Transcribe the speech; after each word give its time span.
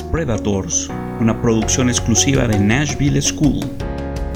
Predators, 0.00 0.88
una 1.20 1.42
producción 1.42 1.90
exclusiva 1.90 2.46
de 2.46 2.60
Nashville 2.60 3.20
School, 3.20 3.58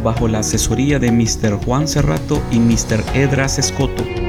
bajo 0.02 0.26
la 0.26 0.40
asesoría 0.40 0.98
de 0.98 1.12
Mr. 1.12 1.64
Juan 1.64 1.86
Cerrato 1.86 2.42
y 2.50 2.58
Mr. 2.58 3.04
Edras 3.14 3.60
Escoto. 3.60 4.25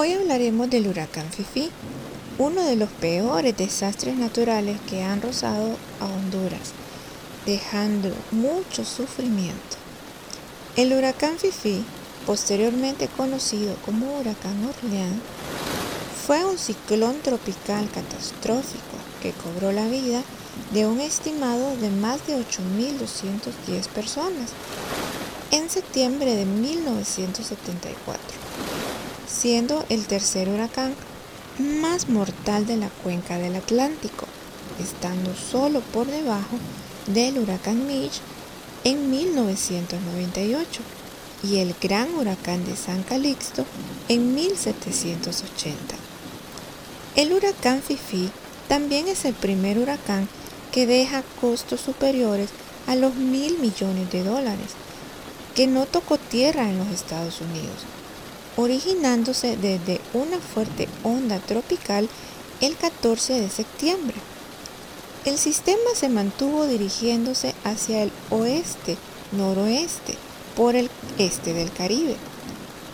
Hoy 0.00 0.12
hablaremos 0.12 0.70
del 0.70 0.86
huracán 0.86 1.28
Fifi, 1.28 1.70
uno 2.38 2.62
de 2.62 2.76
los 2.76 2.88
peores 2.88 3.56
desastres 3.56 4.16
naturales 4.16 4.78
que 4.88 5.02
han 5.02 5.20
rozado 5.20 5.76
a 5.98 6.04
Honduras, 6.04 6.70
dejando 7.46 8.12
mucho 8.30 8.84
sufrimiento. 8.84 9.76
El 10.76 10.92
huracán 10.92 11.36
Fifi, 11.36 11.82
posteriormente 12.26 13.08
conocido 13.08 13.74
como 13.84 14.20
huracán 14.20 14.64
Orleán, 14.66 15.20
fue 16.24 16.44
un 16.44 16.58
ciclón 16.58 17.20
tropical 17.20 17.90
catastrófico 17.90 18.98
que 19.20 19.32
cobró 19.32 19.72
la 19.72 19.88
vida 19.88 20.22
de 20.72 20.86
un 20.86 21.00
estimado 21.00 21.76
de 21.78 21.90
más 21.90 22.24
de 22.24 22.36
8.210 22.36 23.88
personas 23.88 24.52
en 25.50 25.68
septiembre 25.68 26.36
de 26.36 26.44
1974 26.44 28.47
siendo 29.28 29.84
el 29.88 30.06
tercer 30.06 30.48
huracán 30.48 30.94
más 31.58 32.08
mortal 32.08 32.66
de 32.66 32.76
la 32.76 32.88
cuenca 32.88 33.38
del 33.38 33.56
Atlántico, 33.56 34.26
estando 34.80 35.34
solo 35.34 35.80
por 35.80 36.06
debajo 36.06 36.56
del 37.06 37.38
huracán 37.38 37.86
Mitch 37.86 38.20
en 38.84 39.10
1998 39.10 40.80
y 41.42 41.58
el 41.58 41.74
gran 41.80 42.14
huracán 42.14 42.64
de 42.64 42.76
San 42.76 43.02
Calixto 43.02 43.64
en 44.08 44.34
1780. 44.34 45.76
El 47.16 47.32
huracán 47.32 47.82
Fifi 47.82 48.30
también 48.68 49.08
es 49.08 49.24
el 49.24 49.34
primer 49.34 49.78
huracán 49.78 50.28
que 50.72 50.86
deja 50.86 51.22
costos 51.40 51.80
superiores 51.80 52.50
a 52.86 52.94
los 52.94 53.14
mil 53.14 53.58
millones 53.58 54.10
de 54.10 54.22
dólares, 54.22 54.72
que 55.54 55.66
no 55.66 55.86
tocó 55.86 56.18
tierra 56.18 56.68
en 56.68 56.78
los 56.78 56.88
Estados 56.88 57.40
Unidos 57.40 57.97
originándose 58.58 59.56
desde 59.56 60.00
una 60.12 60.40
fuerte 60.40 60.88
onda 61.04 61.38
tropical 61.38 62.08
el 62.60 62.76
14 62.76 63.40
de 63.40 63.48
septiembre. 63.48 64.16
El 65.24 65.38
sistema 65.38 65.94
se 65.94 66.08
mantuvo 66.08 66.66
dirigiéndose 66.66 67.54
hacia 67.62 68.02
el 68.02 68.10
oeste-noroeste 68.30 70.16
por 70.56 70.74
el 70.74 70.90
este 71.18 71.54
del 71.54 71.72
Caribe. 71.72 72.16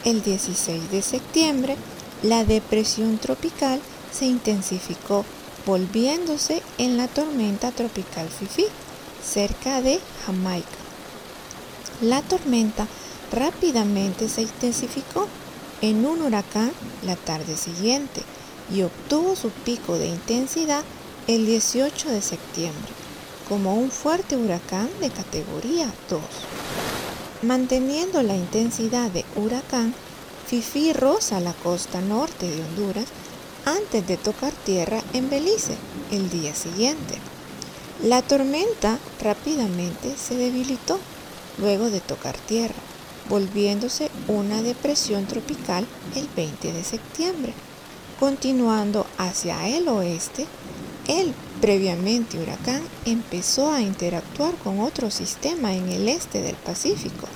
El 0.04 0.22
16 0.22 0.90
de 0.90 1.00
septiembre, 1.00 1.76
la 2.22 2.44
depresión 2.44 3.16
tropical 3.16 3.80
se 4.12 4.26
intensificó, 4.26 5.24
volviéndose 5.64 6.62
en 6.76 6.98
la 6.98 7.08
tormenta 7.08 7.72
tropical 7.72 8.28
Fifi, 8.28 8.66
cerca 9.26 9.80
de 9.80 9.98
Jamaica. 10.26 10.68
La 12.02 12.20
tormenta 12.20 12.86
rápidamente 13.32 14.28
se 14.28 14.42
intensificó 14.42 15.26
en 15.84 16.06
un 16.06 16.22
huracán 16.22 16.72
la 17.04 17.14
tarde 17.14 17.58
siguiente 17.58 18.22
y 18.74 18.80
obtuvo 18.80 19.36
su 19.36 19.50
pico 19.50 19.98
de 19.98 20.06
intensidad 20.06 20.82
el 21.26 21.44
18 21.44 22.08
de 22.08 22.22
septiembre 22.22 22.90
como 23.50 23.74
un 23.74 23.90
fuerte 23.90 24.34
huracán 24.34 24.88
de 25.00 25.10
categoría 25.10 25.92
2. 26.08 26.22
Manteniendo 27.42 28.22
la 28.22 28.34
intensidad 28.34 29.10
de 29.10 29.26
huracán, 29.36 29.94
Fifi 30.46 30.94
roza 30.94 31.38
la 31.40 31.52
costa 31.52 32.00
norte 32.00 32.48
de 32.48 32.62
Honduras 32.62 33.08
antes 33.66 34.06
de 34.06 34.16
tocar 34.16 34.52
tierra 34.52 35.02
en 35.12 35.28
Belice 35.28 35.76
el 36.10 36.30
día 36.30 36.54
siguiente. 36.54 37.18
La 38.02 38.22
tormenta 38.22 38.98
rápidamente 39.22 40.16
se 40.16 40.34
debilitó 40.34 40.98
luego 41.58 41.90
de 41.90 42.00
tocar 42.00 42.38
tierra 42.38 42.93
volviéndose 43.28 44.10
una 44.28 44.62
depresión 44.62 45.26
tropical 45.26 45.86
el 46.14 46.28
20 46.36 46.72
de 46.72 46.84
septiembre. 46.84 47.54
Continuando 48.20 49.06
hacia 49.18 49.68
el 49.68 49.88
oeste, 49.88 50.46
el 51.08 51.34
previamente 51.60 52.38
huracán 52.38 52.82
empezó 53.04 53.70
a 53.72 53.80
interactuar 53.80 54.54
con 54.56 54.80
otro 54.80 55.10
sistema 55.10 55.74
en 55.74 55.88
el 55.88 56.08
este 56.08 56.40
del 56.40 56.56
Pacífico. 56.56 57.26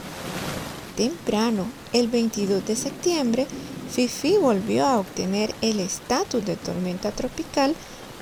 Temprano, 0.97 1.66
el 1.93 2.09
22 2.09 2.66
de 2.66 2.77
septiembre, 2.77 3.47
Fifi 3.91 4.37
volvió 4.37 4.87
a 4.87 4.98
obtener 4.98 5.54
el 5.62 5.81
estatus 5.81 6.44
de 6.44 6.56
tormenta 6.56 7.10
tropical 7.10 7.75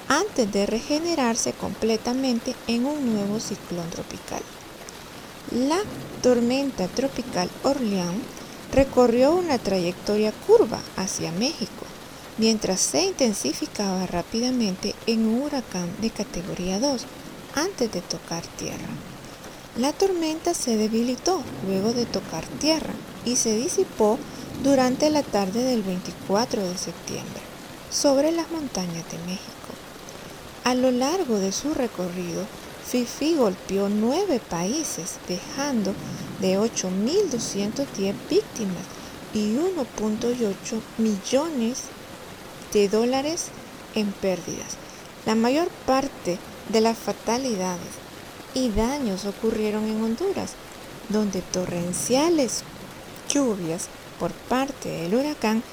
antes 0.09 0.51
de 0.53 0.67
regenerarse 0.67 1.53
completamente 1.53 2.55
en 2.67 2.87
un 2.87 3.15
nuevo 3.15 3.41
ciclón 3.41 3.89
tropical. 3.91 4.43
La 5.53 5.79
tormenta 6.27 6.89
tropical 6.89 7.49
Orleán 7.63 8.21
recorrió 8.73 9.37
una 9.37 9.59
trayectoria 9.59 10.33
curva 10.33 10.81
hacia 10.97 11.31
México, 11.31 11.87
mientras 12.37 12.81
se 12.81 13.05
intensificaba 13.05 14.09
rápidamente 14.09 14.97
en 15.07 15.25
un 15.25 15.43
huracán 15.43 15.89
de 16.01 16.11
categoría 16.11 16.81
2 16.81 17.05
antes 17.55 17.93
de 17.93 18.01
tocar 18.01 18.43
tierra. 18.59 18.89
La 19.77 19.93
tormenta 19.93 20.53
se 20.53 20.77
debilitó 20.77 21.41
luego 21.65 21.93
de 21.93 22.07
tocar 22.07 22.45
tierra 22.59 22.95
y 23.25 23.37
se 23.37 23.55
disipó 23.55 24.19
durante 24.65 25.11
la 25.11 25.23
tarde 25.23 25.63
del 25.63 25.85
24 25.85 26.61
de 26.61 26.77
septiembre 26.77 27.43
sobre 27.89 28.33
las 28.33 28.51
montañas 28.51 29.09
de 29.13 29.19
México. 29.27 29.71
A 30.65 30.75
lo 30.75 30.91
largo 30.91 31.39
de 31.39 31.53
su 31.53 31.73
recorrido, 31.73 32.45
Fifi 32.89 33.35
golpeó 33.35 33.89
nueve 33.89 34.41
países, 34.49 35.19
dejando 35.27 35.93
de 36.41 36.57
8.210 36.57 38.15
víctimas 38.31 38.85
y 39.35 39.57
1.8 39.57 40.81
millones 40.99 41.85
de 42.73 42.89
dólares 42.89 43.47
en 43.97 44.13
pérdidas. 44.13 44.77
La 45.25 45.35
mayor 45.35 45.69
parte 45.85 46.39
de 46.69 46.81
las 46.81 46.97
fatalidades 46.97 47.81
y 48.55 48.69
daños 48.71 49.25
ocurrieron 49.25 49.85
en 49.87 50.05
Honduras, 50.05 50.53
donde 51.09 51.43
torrenciales 51.43 52.63
lluvias 53.29 53.89
por 54.21 54.31
parte 54.33 54.89
del 54.89 55.15
huracán 55.17 55.65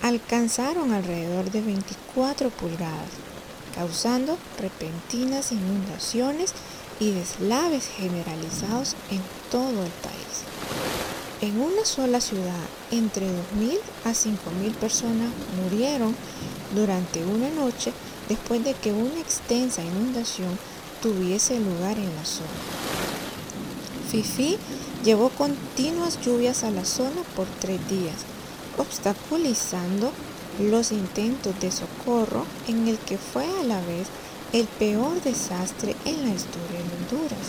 alcanzaron 0.00 0.92
alrededor 0.92 1.50
de 1.50 1.60
24 1.60 2.48
pulgadas 2.48 3.10
causando 3.74 4.38
repentinas 4.58 5.52
inundaciones 5.52 6.54
y 7.00 7.12
deslaves 7.12 7.88
generalizados 7.88 8.94
en 9.10 9.20
todo 9.50 9.82
el 9.84 9.90
país. 9.90 10.22
En 11.40 11.60
una 11.60 11.84
sola 11.84 12.20
ciudad, 12.20 12.64
entre 12.92 13.26
2.000 13.26 13.78
a 14.04 14.10
5.000 14.10 14.74
personas 14.74 15.30
murieron 15.60 16.14
durante 16.74 17.24
una 17.24 17.50
noche 17.50 17.92
después 18.28 18.62
de 18.64 18.74
que 18.74 18.92
una 18.92 19.18
extensa 19.18 19.82
inundación 19.82 20.56
tuviese 21.02 21.58
lugar 21.58 21.98
en 21.98 22.14
la 22.14 22.24
zona. 22.24 22.48
Fifi 24.10 24.56
llevó 25.04 25.30
continuas 25.30 26.20
lluvias 26.24 26.62
a 26.62 26.70
la 26.70 26.84
zona 26.84 27.22
por 27.34 27.46
tres 27.60 27.80
días, 27.88 28.14
obstaculizando 28.78 30.12
los 30.58 30.92
intentos 30.92 31.58
de 31.60 31.70
socorro 31.70 32.44
en 32.68 32.88
el 32.88 32.98
que 32.98 33.18
fue 33.18 33.44
a 33.44 33.64
la 33.64 33.80
vez 33.80 34.08
el 34.52 34.66
peor 34.66 35.20
desastre 35.22 35.96
en 36.04 36.22
la 36.24 36.34
historia 36.34 36.78
de 36.78 37.16
Honduras. 37.16 37.48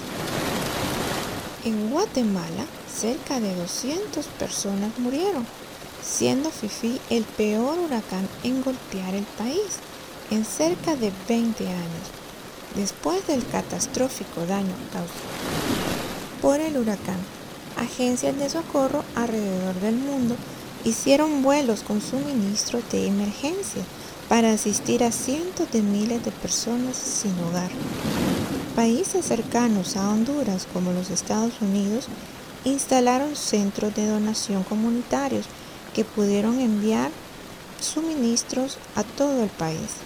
En 1.66 1.90
Guatemala, 1.90 2.66
cerca 2.94 3.40
de 3.40 3.56
200 3.56 4.26
personas 4.28 4.98
murieron, 5.00 5.46
siendo 6.02 6.50
Fifi 6.50 7.00
el 7.10 7.24
peor 7.24 7.80
huracán 7.80 8.28
en 8.44 8.64
golpear 8.64 9.14
el 9.16 9.24
país 9.24 9.80
en 10.32 10.46
cerca 10.46 10.96
de 10.96 11.12
20 11.28 11.68
años, 11.68 12.08
después 12.76 13.26
del 13.28 13.46
catastrófico 13.48 14.46
daño 14.46 14.76
causado 14.92 15.44
por 16.42 16.60
el 16.60 16.78
huracán 16.78 17.20
agencias 17.78 18.38
de 18.38 18.50
socorro 18.50 19.04
alrededor 19.16 19.76
del 19.76 19.96
mundo 19.96 20.36
hicieron 20.86 21.44
vuelos 21.44 21.82
con 21.82 22.02
suministros 22.02 22.84
de 22.92 23.08
emergencia 23.08 23.84
para 24.28 24.52
asistir 24.52 25.04
a 25.04 25.12
cientos 25.12 25.72
de 25.72 25.82
miles 25.82 26.24
de 26.26 26.32
personas 26.32 26.98
sin 26.98 27.32
hogar. 27.40 27.70
Países 28.76 29.26
cercanos 29.26 29.96
a 29.96 30.10
Honduras 30.10 30.68
como 30.74 30.92
los 30.92 31.10
Estados 31.10 31.62
Unidos 31.62 32.08
instalaron 32.66 33.36
centros 33.36 33.94
de 33.96 34.08
donación 34.08 34.64
comunitarios 34.64 35.46
que 35.94 36.04
pudieron 36.04 36.60
enviar 36.60 37.12
suministros 37.80 38.78
a 38.96 39.04
todo 39.04 39.44
el 39.44 39.50
país. 39.50 40.02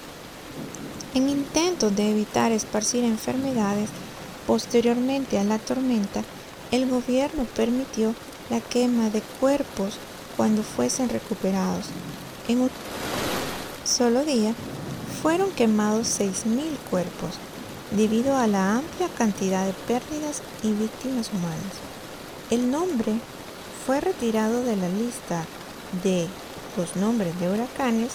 En 1.14 1.30
intentos 1.30 1.96
de 1.96 2.12
evitar 2.12 2.52
esparcir 2.52 3.04
enfermedades, 3.04 3.90
posteriormente 4.46 5.40
a 5.40 5.44
la 5.44 5.58
tormenta, 5.60 6.24
el 6.72 6.90
gobierno 6.90 7.46
permitió 7.56 8.14
la 8.50 8.60
quema 8.60 9.10
de 9.10 9.22
cuerpos 9.40 9.98
cuando 10.38 10.64
fuesen 10.64 11.10
recuperados. 11.10 11.88
En 12.48 12.62
un 12.62 12.72
solo 13.84 14.24
día 14.24 14.54
fueron 15.22 15.52
quemados 15.52 16.20
6.000 16.20 16.78
cuerpos, 16.90 17.32
debido 17.92 18.38
a 18.38 18.48
la 18.48 18.76
amplia 18.78 19.10
cantidad 19.18 19.66
de 19.66 19.74
pérdidas 19.74 20.44
y 20.64 20.72
víctimas 20.72 21.32
humanas. 21.34 21.74
El 22.52 22.72
nombre 22.72 23.14
fue 23.86 24.00
retirado 24.00 24.64
de 24.64 24.76
la 24.76 24.88
lista 24.88 25.44
de 26.04 26.28
los 26.78 26.96
nombres 26.96 27.38
de 27.40 27.50
huracanes 27.50 28.14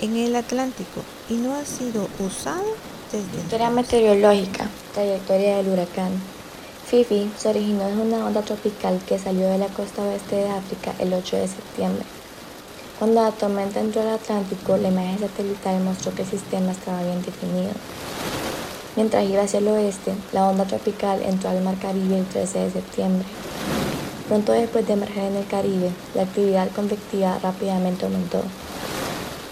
en 0.00 0.16
el 0.16 0.36
Atlántico 0.36 1.02
y 1.30 1.34
no 1.34 1.54
ha 1.54 1.64
sido 1.64 2.08
usado 2.18 2.64
desde 3.10 3.42
Historia 3.42 3.70
meteorológica, 3.70 4.68
trayectoria 4.92 5.56
del 5.56 5.68
huracán. 5.68 6.35
Fifi 6.86 7.28
se 7.36 7.48
originó 7.48 7.88
en 7.88 7.98
una 7.98 8.24
onda 8.24 8.42
tropical 8.42 9.00
que 9.08 9.18
salió 9.18 9.48
de 9.48 9.58
la 9.58 9.66
costa 9.66 10.02
oeste 10.02 10.36
de 10.36 10.48
África 10.48 10.94
el 11.00 11.12
8 11.12 11.36
de 11.36 11.48
septiembre. 11.48 12.04
Cuando 13.00 13.22
la 13.22 13.32
tormenta 13.32 13.80
entró 13.80 14.02
al 14.02 14.10
Atlántico, 14.10 14.76
la 14.76 14.86
imagen 14.86 15.18
satelital 15.18 15.80
mostró 15.80 16.14
que 16.14 16.22
el 16.22 16.28
sistema 16.28 16.70
estaba 16.70 17.02
bien 17.02 17.22
definido. 17.22 17.72
Mientras 18.94 19.28
iba 19.28 19.42
hacia 19.42 19.58
el 19.58 19.66
oeste, 19.66 20.12
la 20.32 20.48
onda 20.48 20.64
tropical 20.64 21.22
entró 21.22 21.50
al 21.50 21.60
Mar 21.62 21.76
Caribe 21.76 22.18
el 22.18 22.26
13 22.26 22.56
de 22.60 22.70
septiembre. 22.70 23.26
Pronto 24.28 24.52
después 24.52 24.86
de 24.86 24.92
emerger 24.92 25.24
en 25.24 25.36
el 25.38 25.46
Caribe, 25.48 25.90
la 26.14 26.22
actividad 26.22 26.70
convectiva 26.70 27.40
rápidamente 27.42 28.04
aumentó. 28.04 28.42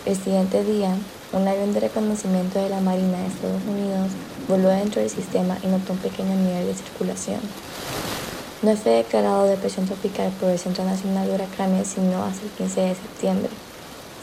El 0.06 0.14
siguiente 0.14 0.62
día, 0.62 0.96
un 1.32 1.48
avión 1.48 1.74
de 1.74 1.80
reconocimiento 1.80 2.60
de 2.60 2.68
la 2.68 2.78
Marina 2.78 3.18
de 3.18 3.26
Estados 3.26 3.62
Unidos 3.68 4.12
voló 4.48 4.68
dentro 4.68 5.00
del 5.00 5.10
sistema 5.10 5.58
y 5.62 5.66
notó 5.66 5.92
un 5.92 5.98
pequeño 5.98 6.34
nivel 6.34 6.66
de 6.66 6.74
circulación. 6.74 7.40
No 8.62 8.76
fue 8.76 8.92
declarado 8.92 9.44
depresión 9.44 9.86
tropical 9.86 10.32
por 10.40 10.50
el 10.50 10.58
Centro 10.58 10.84
Nacional 10.84 11.26
de 11.26 11.34
Huracanes 11.34 11.88
sino 11.88 12.24
hasta 12.24 12.44
el 12.44 12.50
15 12.50 12.80
de 12.80 12.94
septiembre. 12.94 13.50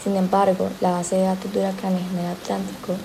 Sin 0.03 0.15
embargo, 0.15 0.69
la 0.81 0.91
base 0.91 1.15
de 1.15 1.23
datos 1.23 1.53
de 1.53 1.59
huracanes 1.59 2.01
en 2.12 2.19
el 2.19 2.31
Atlántico 2.31 2.95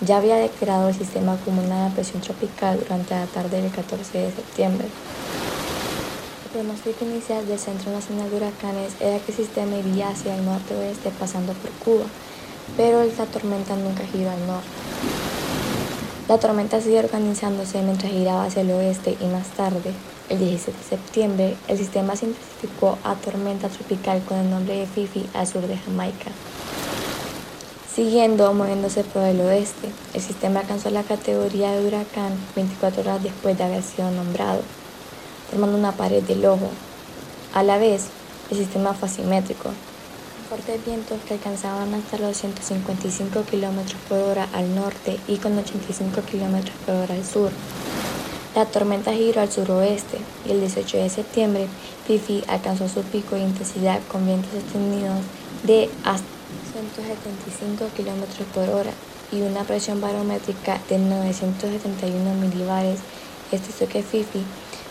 ya 0.00 0.16
había 0.16 0.36
declarado 0.36 0.88
el 0.88 0.94
sistema 0.94 1.36
como 1.44 1.62
una 1.62 1.90
depresión 1.90 2.22
tropical 2.22 2.78
durante 2.80 3.14
la 3.14 3.26
tarde 3.26 3.60
del 3.60 3.70
14 3.70 4.18
de 4.18 4.32
septiembre. 4.32 4.88
El 6.46 6.50
pronóstico 6.50 7.04
inicial 7.04 7.46
del 7.46 7.58
Centro 7.58 7.92
Nacional 7.92 8.30
de 8.30 8.36
Huracanes 8.38 8.94
era 9.00 9.18
que 9.18 9.32
el 9.32 9.36
sistema 9.36 9.76
iría 9.76 10.08
hacia 10.08 10.34
el 10.34 10.44
norte-oeste 10.46 11.10
pasando 11.18 11.52
por 11.52 11.70
Cuba, 11.72 12.06
pero 12.76 13.04
la 13.04 13.26
tormenta 13.26 13.76
nunca 13.76 14.04
giró 14.10 14.30
al 14.30 14.46
norte. 14.46 14.68
La 16.30 16.38
tormenta 16.38 16.80
siguió 16.80 17.00
organizándose 17.00 17.82
mientras 17.82 18.12
giraba 18.12 18.44
hacia 18.44 18.62
el 18.62 18.70
oeste 18.70 19.16
y 19.20 19.24
más 19.24 19.48
tarde, 19.48 19.92
el 20.28 20.38
17 20.38 20.78
de 20.78 20.84
septiembre, 20.84 21.56
el 21.66 21.76
sistema 21.76 22.14
se 22.14 22.26
intensificó 22.26 22.98
a 23.02 23.16
tormenta 23.16 23.68
tropical 23.68 24.22
con 24.22 24.38
el 24.38 24.48
nombre 24.48 24.76
de 24.76 24.86
Fifi 24.86 25.28
al 25.34 25.48
sur 25.48 25.66
de 25.66 25.76
Jamaica. 25.76 26.30
Siguiendo 27.92 28.54
moviéndose 28.54 29.02
por 29.02 29.24
el 29.24 29.40
oeste, 29.40 29.88
el 30.14 30.20
sistema 30.20 30.60
alcanzó 30.60 30.90
la 30.90 31.02
categoría 31.02 31.72
de 31.72 31.84
huracán 31.84 32.34
24 32.54 33.00
horas 33.00 33.24
después 33.24 33.58
de 33.58 33.64
haber 33.64 33.82
sido 33.82 34.08
nombrado 34.12 34.60
formando 35.50 35.76
una 35.76 35.96
pared 35.96 36.22
del 36.22 36.46
ojo. 36.46 36.70
A 37.54 37.64
la 37.64 37.76
vez, 37.76 38.04
el 38.52 38.56
sistema 38.56 38.94
fue 38.94 39.08
asimétrico. 39.08 39.70
Fuertes 40.50 40.84
vientos 40.84 41.20
que 41.28 41.34
alcanzaban 41.34 41.94
hasta 41.94 42.18
los 42.18 42.36
155 42.36 43.42
km 43.42 43.94
por 44.08 44.18
hora 44.18 44.48
al 44.52 44.74
norte 44.74 45.16
y 45.28 45.36
con 45.36 45.56
85 45.56 46.22
km 46.22 46.68
por 46.84 46.96
hora 46.96 47.14
al 47.14 47.24
sur. 47.24 47.52
La 48.56 48.66
tormenta 48.66 49.12
giró 49.12 49.42
al 49.42 49.52
suroeste 49.52 50.18
y 50.44 50.50
el 50.50 50.58
18 50.58 50.96
de 50.96 51.08
septiembre 51.08 51.68
Fifi 52.04 52.42
alcanzó 52.48 52.88
su 52.88 53.02
pico 53.02 53.36
de 53.36 53.42
intensidad 53.42 54.00
con 54.10 54.26
vientos 54.26 54.52
extendidos 54.52 55.20
de 55.62 55.88
hasta 56.02 56.26
175 56.72 57.84
km 57.96 58.44
por 58.52 58.68
hora 58.70 58.90
y 59.30 59.42
una 59.42 59.62
presión 59.62 60.00
barométrica 60.00 60.80
de 60.88 60.98
971 60.98 62.34
milibares. 62.34 62.98
Esto 63.52 63.68
hizo 63.70 63.88
que 63.88 64.02
Fifi 64.02 64.42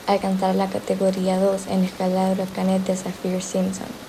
alcanzar 0.07 0.55
la 0.55 0.69
categoría 0.69 1.37
2 1.37 1.67
en 1.67 1.81
la 1.81 1.87
escala 1.87 2.27
de 2.27 2.31
huracanes 2.31 2.85
de 2.87 2.95
Saffir-Simpson, 2.95 4.08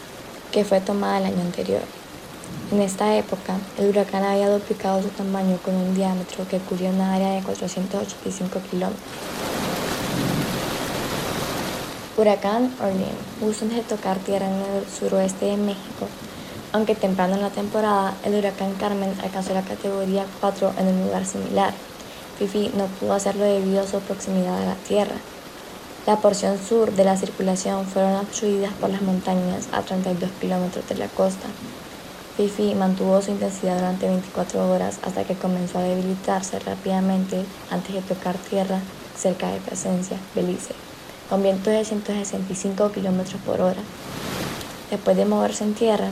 que 0.52 0.64
fue 0.64 0.80
tomada 0.80 1.18
el 1.18 1.26
año 1.26 1.40
anterior. 1.40 1.82
En 2.72 2.80
esta 2.80 3.16
época, 3.16 3.58
el 3.78 3.88
huracán 3.88 4.24
había 4.24 4.48
duplicado 4.48 5.02
su 5.02 5.08
tamaño 5.08 5.58
con 5.64 5.74
un 5.74 5.94
diámetro 5.94 6.46
que 6.48 6.58
cubrió 6.58 6.90
una 6.90 7.14
área 7.14 7.32
de 7.32 7.42
485 7.42 8.60
kilómetros. 8.70 9.02
Huracán 12.16 12.74
Orlin, 12.80 13.06
justo 13.40 13.64
antes 13.64 13.88
tocar 13.88 14.18
tierra 14.18 14.46
en 14.46 14.54
el 14.54 14.86
suroeste 14.86 15.46
de 15.46 15.56
México, 15.56 16.06
aunque 16.72 16.94
temprano 16.94 17.34
en 17.34 17.42
la 17.42 17.50
temporada, 17.50 18.14
el 18.24 18.34
huracán 18.34 18.74
Carmen 18.74 19.12
alcanzó 19.22 19.54
la 19.54 19.62
categoría 19.62 20.26
4 20.40 20.74
en 20.78 20.86
un 20.86 21.06
lugar 21.06 21.24
similar. 21.24 21.72
Fifi 22.38 22.70
no 22.76 22.86
pudo 22.86 23.14
hacerlo 23.14 23.44
debido 23.44 23.82
a 23.82 23.86
su 23.86 23.98
proximidad 24.00 24.62
a 24.62 24.66
la 24.66 24.74
tierra, 24.74 25.16
la 26.06 26.16
porción 26.16 26.58
sur 26.58 26.92
de 26.92 27.04
la 27.04 27.16
circulación 27.16 27.86
fueron 27.86 28.16
obstruidas 28.16 28.72
por 28.74 28.88
las 28.88 29.02
montañas 29.02 29.68
a 29.72 29.82
32 29.82 30.30
kilómetros 30.40 30.88
de 30.88 30.94
la 30.94 31.08
costa. 31.08 31.46
Fifi 32.36 32.74
mantuvo 32.74 33.20
su 33.20 33.32
intensidad 33.32 33.76
durante 33.76 34.08
24 34.08 34.70
horas 34.70 34.98
hasta 35.02 35.24
que 35.24 35.34
comenzó 35.34 35.78
a 35.78 35.82
debilitarse 35.82 36.58
rápidamente 36.60 37.44
antes 37.70 37.94
de 37.94 38.00
tocar 38.00 38.36
tierra 38.36 38.80
cerca 39.16 39.50
de 39.50 39.60
Plasencia, 39.60 40.16
Belice, 40.34 40.74
con 41.28 41.42
vientos 41.42 41.72
de 41.72 41.84
165 41.84 42.92
kilómetros 42.92 43.40
por 43.42 43.60
hora. 43.60 43.82
Después 44.90 45.18
de 45.18 45.26
moverse 45.26 45.64
en 45.64 45.74
tierra, 45.74 46.08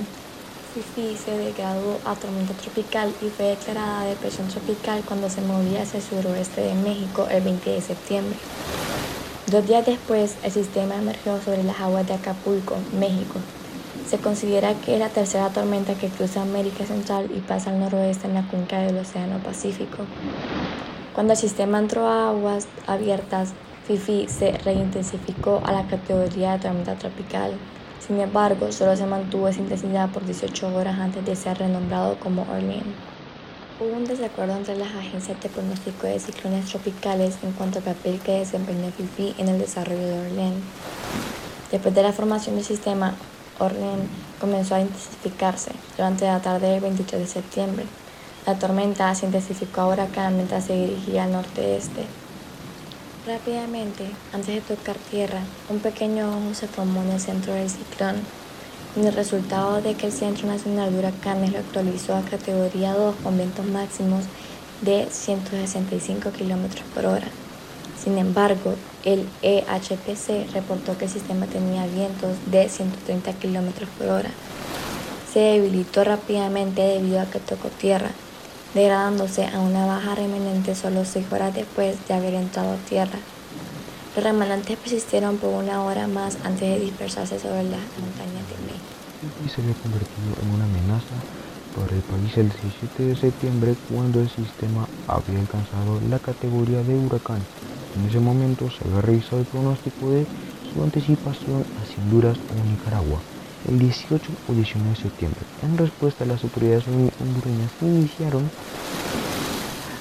Fifi 0.75 1.17
se 1.17 1.31
degradó 1.31 1.99
a 2.05 2.15
tormenta 2.15 2.53
tropical 2.53 3.13
y 3.23 3.31
fue 3.31 3.47
declarada 3.47 4.05
depresión 4.05 4.49
tropical 4.49 5.03
cuando 5.07 5.31
se 5.31 5.41
movía 5.41 5.83
hacia 5.83 5.99
el 5.99 6.05
suroeste 6.05 6.61
de 6.61 6.75
México 6.75 7.27
el 7.31 7.43
20 7.43 7.71
de 7.71 7.81
septiembre. 7.81 8.37
Dos 9.51 9.67
días 9.67 9.87
después, 9.87 10.37
el 10.43 10.53
sistema 10.53 10.97
emergió 10.97 11.41
sobre 11.41 11.65
las 11.65 11.81
aguas 11.81 12.07
de 12.07 12.13
Acapulco, 12.13 12.77
México. 13.01 13.39
Se 14.07 14.19
considera 14.19 14.75
que 14.75 14.93
es 14.93 15.01
la 15.01 15.09
tercera 15.09 15.49
tormenta 15.49 15.95
que 15.95 16.09
cruza 16.09 16.43
América 16.43 16.85
Central 16.85 17.31
y 17.35 17.41
pasa 17.41 17.71
al 17.71 17.81
noroeste 17.81 18.27
en 18.27 18.35
la 18.35 18.47
cuenca 18.47 18.81
del 18.81 18.99
Océano 18.99 19.39
Pacífico. 19.39 20.05
Cuando 21.15 21.33
el 21.33 21.39
sistema 21.39 21.79
entró 21.79 22.07
a 22.07 22.29
aguas 22.29 22.69
abiertas, 22.87 23.55
Fifi 23.87 24.29
se 24.29 24.53
reintensificó 24.53 25.63
a 25.65 25.73
la 25.73 25.87
categoría 25.87 26.53
de 26.53 26.59
tormenta 26.59 26.97
tropical. 26.97 27.53
Sin 28.07 28.21
embargo, 28.21 28.71
solo 28.71 28.97
se 28.97 29.07
mantuvo 29.07 29.49
esa 29.49 29.61
intensidad 29.61 30.11
por 30.11 30.27
18 30.27 30.77
horas 30.77 30.99
antes 30.99 31.25
de 31.25 31.35
ser 31.35 31.57
renombrado 31.57 32.21
como 32.21 32.43
Orlean. 32.43 32.85
Hubo 33.81 33.97
un 33.97 34.07
desacuerdo 34.07 34.57
entre 34.57 34.75
las 34.75 34.93
agencias 34.93 35.41
de 35.41 35.49
pronóstico 35.49 36.09
de 36.09 36.19
ciclones 36.19 36.67
tropicales 36.67 37.37
en 37.45 37.53
cuanto 37.53 37.79
al 37.79 37.85
papel 37.85 38.19
que 38.19 38.41
desempeñó 38.41 38.91
Fifi 38.91 39.37
en 39.39 39.49
el 39.49 39.61
desarrollo 39.61 40.05
de 40.05 40.19
Orlén. 40.19 40.55
Después 41.71 41.95
de 41.95 42.03
la 42.03 42.13
formación 42.13 42.57
del 42.57 42.65
sistema, 42.65 43.15
Orlén 43.61 44.09
comenzó 44.41 44.75
a 44.75 44.81
intensificarse 44.81 45.71
durante 45.97 46.25
la 46.25 46.43
tarde 46.43 46.71
del 46.71 46.81
23 46.81 47.21
de 47.21 47.29
septiembre. 47.29 47.87
La 48.47 48.59
tormenta 48.59 49.15
se 49.15 49.27
intensificó 49.27 49.83
a 49.83 49.89
huracán 49.91 50.35
mientras 50.35 50.65
se 50.65 50.75
dirigía 50.75 51.23
al 51.23 51.33
norte-este. 51.33 52.05
Rápidamente, 53.29 54.11
antes 54.33 54.57
de 54.57 54.75
tocar 54.75 54.97
tierra, 54.97 55.43
un 55.69 55.79
pequeño 55.79 56.31
ojo 56.31 56.53
se 56.53 56.67
formó 56.67 57.03
en 57.03 57.11
el 57.11 57.21
centro 57.21 57.53
del 57.53 57.71
ciclón 57.71 58.17
el 59.07 59.15
resultado 59.15 59.81
de 59.81 59.95
que 59.95 60.07
el 60.07 60.13
Centro 60.13 60.49
Nacional 60.49 60.93
de 60.93 60.99
Huracanes 60.99 61.53
lo 61.53 61.59
actualizó 61.59 62.15
a 62.15 62.23
categoría 62.23 62.95
2 62.95 63.17
con 63.23 63.37
vientos 63.37 63.67
máximos 63.67 64.25
de 64.81 65.09
165 65.11 66.31
km 66.31 66.83
por 66.95 67.07
hora. 67.07 67.29
Sin 68.03 68.17
embargo, 68.17 68.75
el 69.05 69.29
EHPC 69.43 70.53
reportó 70.53 70.97
que 70.97 71.05
el 71.05 71.11
sistema 71.11 71.47
tenía 71.47 71.87
vientos 71.87 72.37
de 72.51 72.69
130 72.69 73.33
km 73.35 73.87
por 73.99 74.09
hora. 74.09 74.31
Se 75.33 75.41
debilitó 75.41 76.05
rápidamente 76.05 76.83
debido 76.83 77.21
a 77.21 77.27
que 77.27 77.41
tocó 77.41 77.69
tierra, 77.69 78.11
degradándose 78.75 79.47
a 79.47 79.61
una 79.61 79.87
baja 79.87 80.15
remanente 80.15 80.75
solo 80.75 81.05
6 81.05 81.27
horas 81.31 81.55
después 81.55 81.97
de 82.07 82.15
haber 82.15 82.35
entrado 82.35 82.73
a 82.73 82.89
tierra. 82.89 83.19
Los 84.15 84.25
remanentes 84.25 84.77
persistieron 84.79 85.37
por 85.37 85.51
una 85.51 85.85
hora 85.85 86.07
más 86.09 86.39
antes 86.45 86.69
de 86.69 86.81
dispersarse 86.81 87.39
sobre 87.39 87.65
las 87.65 87.81
montañas 88.01 88.49
de. 88.49 88.68
Se 89.49 89.63
había 89.63 89.75
convertido 89.75 90.29
en 90.43 90.51
una 90.55 90.65
amenaza 90.65 91.17
para 91.75 91.97
el 91.97 92.03
país 92.03 92.37
el 92.37 92.51
17 92.51 93.03
de 93.03 93.17
septiembre 93.17 93.75
cuando 93.89 94.21
el 94.21 94.29
sistema 94.29 94.87
había 95.07 95.41
alcanzado 95.41 96.01
la 96.11 96.19
categoría 96.19 96.83
de 96.83 96.95
huracán. 96.95 97.41
En 97.97 98.09
ese 98.09 98.21
momento 98.21 98.71
se 98.71 98.87
había 98.87 99.01
revisado 99.01 99.41
el 99.41 99.47
pronóstico 99.47 100.11
de 100.11 100.27
su 100.73 100.83
anticipación 100.83 101.65
hacia 101.81 102.03
Honduras 102.03 102.37
o 102.37 102.69
Nicaragua 102.69 103.21
el 103.69 103.79
18 103.79 104.23
o 104.49 104.53
19 104.53 104.91
de 104.91 104.97
septiembre. 104.97 105.41
En 105.63 105.79
respuesta, 105.79 106.25
las 106.25 106.45
autoridades 106.45 106.85
hondureñas 106.87 107.71
iniciaron 107.81 108.51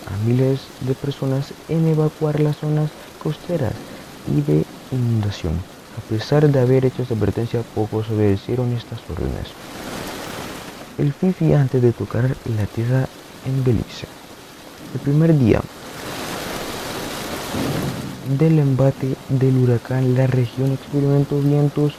a 0.07 0.27
miles 0.27 0.61
de 0.81 0.93
personas 0.93 1.53
en 1.69 1.87
evacuar 1.87 2.39
las 2.39 2.57
zonas 2.57 2.91
costeras 3.23 3.73
y 4.27 4.41
de 4.41 4.65
inundación. 4.91 5.53
A 5.97 6.09
pesar 6.09 6.47
de 6.47 6.59
haber 6.59 6.85
hecho 6.85 7.01
esta 7.01 7.15
advertencia, 7.15 7.63
pocos 7.73 8.09
obedecieron 8.09 8.71
estas 8.73 8.99
órdenes. 9.09 9.47
El 10.97 11.11
Fifi 11.11 11.53
antes 11.53 11.81
de 11.81 11.91
tocar 11.91 12.35
la 12.55 12.65
tierra 12.67 13.07
en 13.45 13.63
Belice. 13.63 14.07
El 14.93 14.99
primer 14.99 15.37
día 15.37 15.61
del 18.37 18.59
embate 18.59 19.15
del 19.29 19.57
huracán, 19.57 20.15
la 20.15 20.27
región 20.27 20.71
experimentó 20.71 21.41
vientos 21.41 21.93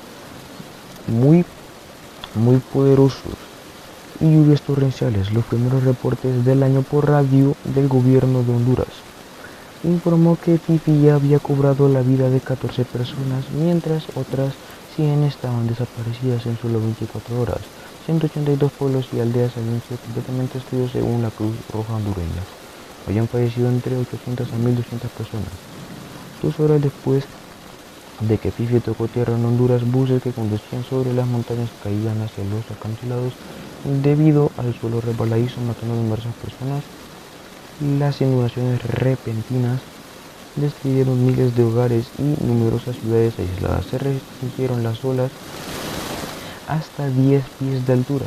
muy, 1.07 1.45
muy 2.35 2.59
poderosos 2.73 3.35
y 4.21 4.25
lluvias 4.25 4.63
torrenciales. 4.63 5.33
Los 5.33 5.45
primeros 5.45 5.85
reportes 5.85 6.45
del 6.45 6.63
año 6.63 6.83
por 6.83 7.09
radio 7.09 7.57
del 7.75 7.89
gobierno 7.89 8.43
de 8.43 8.53
Honduras 8.53 9.09
informó 9.85 10.37
que 10.37 10.59
Fifi 10.59 11.03
ya 11.03 11.15
había 11.15 11.39
cobrado 11.39 11.89
la 11.89 12.03
vida 12.03 12.31
de 12.31 12.41
14 12.41 12.85
personas, 12.85 13.45
mientras 13.51 14.05
otras 14.17 14.55
100 14.97 15.25
estaban 15.25 15.67
desaparecidas 15.67 16.47
en 16.47 16.59
solo 16.59 16.81
24 16.81 17.41
horas. 17.41 17.61
182 18.07 18.73
pueblos 18.73 19.09
y 19.13 19.21
aldeas 19.21 19.57
habían 19.57 19.81
sido 19.83 20.01
completamente 20.01 20.55
destruidos 20.55 20.93
según 20.93 21.23
la 21.23 21.31
Cruz 21.31 21.55
Roja 21.73 21.95
hondureña. 21.95 22.43
Habían 23.07 23.29
fallecido 23.29 23.69
entre 23.69 23.97
800 23.97 24.53
a 24.53 24.57
1200 24.57 25.11
personas. 25.11 25.51
Dos 26.43 26.59
horas 26.59 26.81
después 26.81 27.25
de 28.21 28.39
que 28.39 28.51
Fifi 28.51 28.81
tocó 28.81 29.07
tierra 29.07 29.37
en 29.37 29.45
Honduras, 29.45 29.89
buses 29.89 30.23
que 30.23 30.33
conducían 30.33 30.85
sobre 30.85 31.13
las 31.15 31.27
montañas 31.27 31.71
caían 31.83 32.21
hacia 32.23 32.45
los 32.45 32.69
acantilados 32.71 33.33
debido 34.03 34.51
al 34.57 34.75
suelo 34.75 35.01
resbaladizo 35.01 35.61
matando 35.61 35.95
a 35.95 35.99
numerosas 35.99 36.35
personas. 36.43 36.83
Las 37.81 38.21
inundaciones 38.21 38.83
repentinas 38.83 39.81
destruyeron 40.57 41.25
miles 41.25 41.55
de 41.55 41.63
hogares 41.63 42.07
y 42.19 42.45
numerosas 42.45 42.97
ciudades 42.97 43.39
aisladas. 43.39 43.87
Se 43.87 43.99
restringieron 43.99 44.83
las 44.83 45.05
olas 45.05 45.31
hasta 46.67 47.07
10 47.07 47.45
pies 47.61 47.87
de 47.87 47.93
altura. 47.93 48.27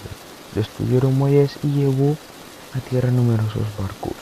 Destruyeron 0.56 1.18
muelles 1.18 1.52
y 1.64 1.68
llevó 1.68 2.16
a 2.74 2.80
tierra 2.80 3.12
numerosos 3.12 3.64
barcos. 3.78 4.14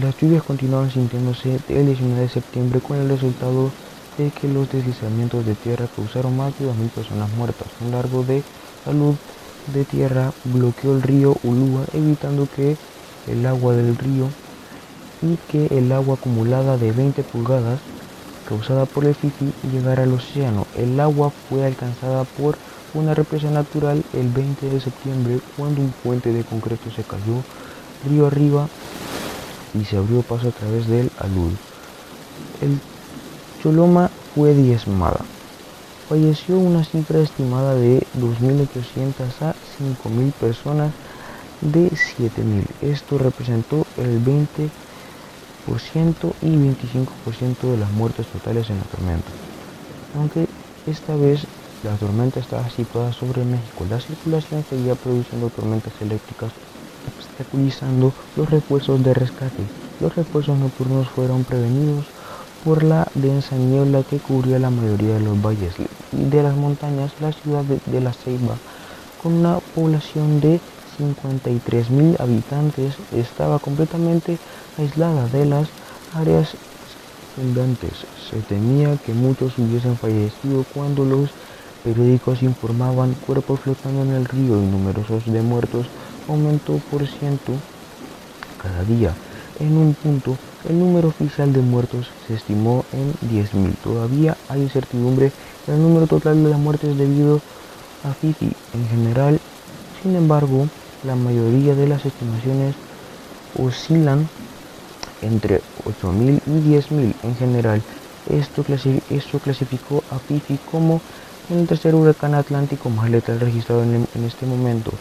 Las 0.00 0.16
lluvias 0.18 0.42
continuaron 0.42 0.90
sintiéndose 0.90 1.60
el 1.68 1.86
19 1.86 2.22
de 2.22 2.28
septiembre 2.28 2.80
con 2.80 2.96
el 2.98 3.08
resultado 3.08 3.70
de 4.18 4.30
que 4.30 4.48
los 4.48 4.70
deslizamientos 4.72 5.46
de 5.46 5.54
tierra 5.54 5.86
causaron 5.94 6.36
más 6.36 6.58
de 6.58 6.66
2.000 6.66 6.90
personas 6.90 7.30
muertas. 7.36 7.68
Un 7.80 7.92
largo 7.92 8.24
de 8.24 8.42
salud 8.84 9.14
de 9.72 9.84
tierra 9.84 10.32
bloqueó 10.44 10.96
el 10.96 11.02
río 11.02 11.36
Ulúa, 11.44 11.84
evitando 11.92 12.48
que 12.56 12.76
el 13.26 13.46
agua 13.46 13.74
del 13.74 13.96
río 13.96 14.28
y 15.22 15.36
que 15.50 15.66
el 15.78 15.92
agua 15.92 16.14
acumulada 16.14 16.76
de 16.76 16.92
20 16.92 17.22
pulgadas 17.24 17.78
causada 18.48 18.86
por 18.86 19.04
el 19.04 19.14
Fifi 19.14 19.52
llegara 19.72 20.02
al 20.02 20.12
océano. 20.12 20.66
El 20.76 20.98
agua 21.00 21.32
fue 21.48 21.64
alcanzada 21.64 22.24
por 22.24 22.56
una 22.94 23.14
represa 23.14 23.50
natural 23.50 24.02
el 24.12 24.28
20 24.28 24.68
de 24.68 24.80
septiembre 24.80 25.40
cuando 25.56 25.80
un 25.80 25.92
puente 26.02 26.32
de 26.32 26.44
concreto 26.44 26.90
se 26.90 27.02
cayó 27.02 27.42
río 28.08 28.26
arriba 28.26 28.68
y 29.74 29.84
se 29.84 29.96
abrió 29.96 30.22
paso 30.22 30.48
a 30.48 30.52
través 30.52 30.86
del 30.88 31.10
alud. 31.18 31.52
El 32.60 32.78
Choloma 33.62 34.10
fue 34.34 34.54
diezmada. 34.54 35.20
Falleció 36.08 36.58
una 36.58 36.84
cifra 36.84 37.20
estimada 37.20 37.74
de 37.74 38.00
2.800 38.18 39.46
a 39.46 39.54
5.000 39.54 40.32
personas 40.32 40.90
de 41.62 41.90
7.000. 41.90 42.64
Esto 42.82 43.18
representó 43.18 43.86
el 43.96 44.22
20% 44.22 44.70
y 46.42 46.46
25% 46.46 47.70
de 47.70 47.76
las 47.78 47.90
muertes 47.92 48.26
totales 48.26 48.68
en 48.68 48.78
la 48.78 48.84
tormenta. 48.84 49.30
Aunque 50.16 50.46
esta 50.86 51.16
vez 51.16 51.46
la 51.82 51.96
tormenta 51.96 52.40
estaba 52.40 52.68
situada 52.68 53.12
sobre 53.12 53.44
México, 53.44 53.86
la 53.88 54.00
circulación 54.00 54.64
seguía 54.68 54.94
produciendo 54.94 55.48
tormentas 55.48 55.92
eléctricas 56.00 56.52
obstaculizando 57.16 58.12
los 58.36 58.50
refuerzos 58.50 59.02
de 59.02 59.14
rescate. 59.14 59.62
Los 60.00 60.14
refuerzos 60.14 60.58
nocturnos 60.58 61.08
fueron 61.08 61.44
prevenidos 61.44 62.06
por 62.64 62.82
la 62.82 63.08
densa 63.14 63.56
niebla 63.56 64.02
que 64.02 64.18
cubría 64.18 64.58
la 64.58 64.70
mayoría 64.70 65.14
de 65.14 65.20
los 65.20 65.40
valles 65.40 65.74
y 66.12 66.24
de 66.24 66.42
las 66.42 66.56
montañas. 66.56 67.12
La 67.20 67.32
ciudad 67.32 67.64
de, 67.64 68.00
La 68.00 68.12
Ceiba, 68.12 68.56
con 69.22 69.32
una 69.32 69.58
población 69.74 70.40
de 70.40 70.60
53.000 70.98 72.20
habitantes, 72.20 72.94
estaba 73.14 73.58
completamente 73.58 74.38
aislada 74.78 75.26
de 75.28 75.46
las 75.46 75.68
áreas 76.14 76.54
circundantes. 77.34 78.06
Se 78.30 78.40
temía 78.40 78.96
que 79.04 79.12
muchos 79.12 79.58
hubiesen 79.58 79.96
fallecido 79.96 80.64
cuando 80.74 81.04
los 81.04 81.30
periódicos 81.84 82.42
informaban 82.42 83.14
cuerpos 83.26 83.60
flotando 83.60 84.02
en 84.02 84.12
el 84.12 84.24
río 84.24 84.62
y 84.62 84.66
numerosos 84.66 85.26
de 85.26 85.42
muertos 85.42 85.86
aumentó 86.28 86.78
por 86.90 87.06
ciento 87.06 87.52
cada 88.62 88.84
día. 88.84 89.14
En 89.60 89.76
un 89.76 89.94
punto, 89.94 90.36
el 90.68 90.78
número 90.78 91.08
oficial 91.08 91.52
de 91.52 91.60
muertos 91.60 92.08
se 92.26 92.34
estimó 92.34 92.84
en 92.92 93.12
10.000. 93.30 93.74
Todavía 93.82 94.36
hay 94.48 94.62
incertidumbre 94.62 95.32
en 95.66 95.74
el 95.74 95.82
número 95.82 96.06
total 96.06 96.42
de 96.42 96.50
las 96.50 96.58
muertes 96.58 96.96
debido 96.96 97.40
a 98.04 98.12
Fifi 98.12 98.52
en 98.74 98.88
general. 98.88 99.40
Sin 100.02 100.16
embargo, 100.16 100.68
la 101.04 101.16
mayoría 101.16 101.74
de 101.74 101.88
las 101.88 102.04
estimaciones 102.06 102.74
oscilan 103.58 104.28
entre 105.20 105.60
8.000 105.84 106.40
y 106.46 106.50
10.000 106.50 107.14
en 107.22 107.36
general. 107.36 107.82
Esto, 108.30 108.62
clasificó 108.62 110.04
a 110.10 110.18
Fifi 110.18 110.58
como 110.70 111.00
el 111.50 111.66
tercer 111.66 111.94
huracán 111.94 112.34
atlántico 112.34 112.88
más 112.88 113.10
letal 113.10 113.40
registrado 113.40 113.82
en, 113.82 114.06
este 114.24 114.46
momento, 114.46 114.92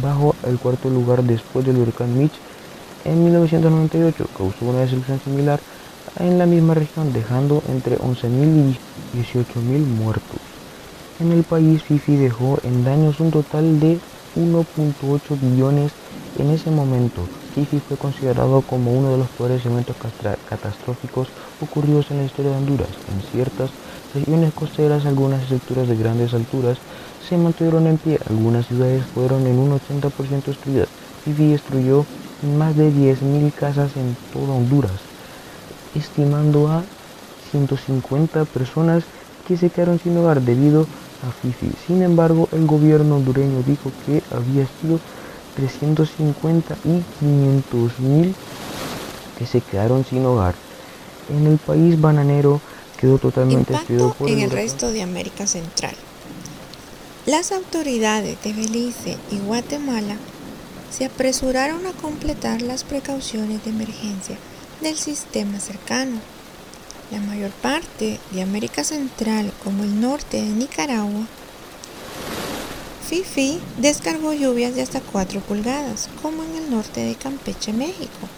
bajo 0.00 0.36
el 0.44 0.58
cuarto 0.58 0.88
lugar 0.88 1.22
después 1.24 1.66
del 1.66 1.78
huracán 1.78 2.16
Mitch 2.16 2.34
en 3.04 3.24
1998. 3.24 4.28
Causó 4.36 4.64
una 4.64 4.80
destrucción 4.80 5.20
similar 5.24 5.60
en 6.20 6.38
la 6.38 6.46
misma 6.46 6.74
región, 6.74 7.12
dejando 7.12 7.62
entre 7.68 7.98
11.000 7.98 8.76
y 9.14 9.18
18.000 9.18 9.86
muertos. 9.86 10.38
En 11.20 11.32
el 11.32 11.42
país, 11.42 11.82
Fifi 11.82 12.16
dejó 12.16 12.58
en 12.62 12.84
daños 12.84 13.20
un 13.20 13.30
total 13.30 13.80
de 13.80 13.98
1.8 14.36 15.40
billones 15.40 15.92
en 16.38 16.50
ese 16.50 16.70
momento. 16.70 17.22
Fifi 17.54 17.80
fue 17.80 17.96
considerado 17.96 18.62
como 18.62 18.92
uno 18.92 19.10
de 19.10 19.18
los 19.18 19.28
peores 19.28 19.64
eventos 19.66 19.96
catastróficos 20.48 21.28
ocurridos 21.60 22.10
en 22.10 22.18
la 22.18 22.24
historia 22.24 22.52
de 22.52 22.56
Honduras. 22.56 22.88
En 23.12 23.20
ciertas 23.30 23.70
regiones 24.14 24.54
costeras, 24.54 25.04
algunas 25.04 25.42
estructuras 25.42 25.88
de 25.88 25.96
grandes 25.96 26.32
alturas 26.32 26.78
se 27.28 27.36
mantuvieron 27.36 27.86
en 27.86 27.98
pie. 27.98 28.18
Algunas 28.28 28.66
ciudades 28.66 29.04
fueron 29.14 29.46
en 29.46 29.58
un 29.58 29.78
80% 29.78 30.44
destruidas. 30.44 30.88
Fifi 31.24 31.50
destruyó 31.50 32.06
más 32.58 32.76
de 32.76 32.90
10.000 32.90 33.52
casas 33.52 33.96
en 33.96 34.16
toda 34.32 34.54
Honduras, 34.54 34.92
estimando 35.94 36.68
a 36.68 36.82
150 37.50 38.46
personas 38.46 39.04
que 39.46 39.56
se 39.56 39.70
quedaron 39.70 39.98
sin 39.98 40.16
hogar 40.16 40.40
debido 40.40 40.82
a 40.82 41.01
Fifi. 41.30 41.70
Sin 41.86 42.02
embargo, 42.02 42.48
el 42.52 42.66
gobierno 42.66 43.16
hondureño 43.16 43.62
dijo 43.66 43.92
que 44.06 44.22
había 44.34 44.66
sido 44.80 44.98
350 45.56 46.76
y 46.84 47.02
500 47.20 47.98
mil 48.00 48.34
que 49.38 49.46
se 49.46 49.60
quedaron 49.60 50.04
sin 50.04 50.24
hogar. 50.24 50.54
En 51.30 51.46
el 51.46 51.58
país 51.58 52.00
bananero 52.00 52.60
quedó 52.98 53.18
totalmente 53.18 53.72
destruido 53.72 54.12
por 54.14 54.28
en 54.28 54.40
el 54.40 54.50
resto 54.50 54.90
de 54.90 55.02
América 55.02 55.46
Central. 55.46 55.94
Las 57.26 57.52
autoridades 57.52 58.42
de 58.42 58.52
Belice 58.52 59.16
y 59.30 59.38
Guatemala 59.38 60.16
se 60.90 61.04
apresuraron 61.04 61.86
a 61.86 61.92
completar 61.92 62.62
las 62.62 62.84
precauciones 62.84 63.64
de 63.64 63.70
emergencia 63.70 64.36
del 64.80 64.96
sistema 64.96 65.60
cercano. 65.60 66.20
La 67.12 67.20
mayor 67.20 67.50
parte 67.50 68.18
de 68.30 68.40
América 68.40 68.84
Central, 68.84 69.52
como 69.62 69.84
el 69.84 70.00
norte 70.00 70.38
de 70.38 70.48
Nicaragua, 70.48 71.26
Fifi 73.06 73.60
descargó 73.76 74.32
lluvias 74.32 74.74
de 74.74 74.80
hasta 74.80 75.02
4 75.02 75.40
pulgadas, 75.40 76.08
como 76.22 76.42
en 76.42 76.54
el 76.54 76.70
norte 76.70 77.02
de 77.02 77.14
Campeche, 77.14 77.74
México. 77.74 78.28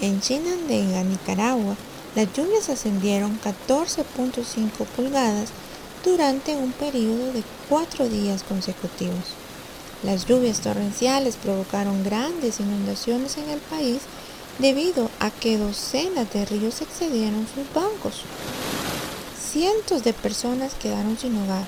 En 0.00 0.20
Chinandega, 0.20 1.02
Nicaragua, 1.02 1.74
Las 2.14 2.32
lluvias 2.32 2.68
ascendieron 2.68 3.40
14.5 3.40 4.86
pulgadas 4.94 5.48
durante 6.04 6.54
un 6.54 6.70
periodo 6.70 7.32
de 7.32 7.42
cuatro 7.68 8.08
días 8.08 8.44
consecutivos. 8.44 9.34
Las 10.04 10.26
lluvias 10.26 10.60
torrenciales 10.60 11.34
provocaron 11.34 12.04
grandes 12.04 12.60
inundaciones 12.60 13.36
en 13.36 13.48
el 13.48 13.58
país 13.58 14.02
debido 14.58 15.10
a 15.20 15.30
que 15.30 15.58
docenas 15.58 16.32
de 16.32 16.44
ríos 16.44 16.80
excedieron 16.80 17.46
sus 17.46 17.72
bancos. 17.74 18.22
Cientos 19.38 20.04
de 20.04 20.12
personas 20.12 20.74
quedaron 20.74 21.18
sin 21.18 21.36
hogar. 21.36 21.66